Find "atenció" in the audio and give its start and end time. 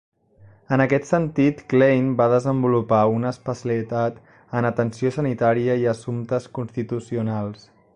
4.73-5.13